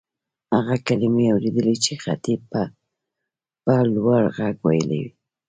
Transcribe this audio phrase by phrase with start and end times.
[0.55, 2.63] هغه کلیمې اورېدلې چې خطیب به
[3.63, 5.03] په لوړ غږ وېلې.